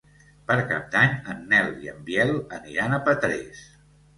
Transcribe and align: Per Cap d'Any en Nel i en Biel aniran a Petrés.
Per 0.45 0.55
Cap 0.71 0.87
d'Any 0.95 1.13
en 1.33 1.45
Nel 1.53 1.69
i 1.83 1.91
en 1.93 2.01
Biel 2.09 2.35
aniran 2.59 2.97
a 2.99 3.03
Petrés. 3.11 3.63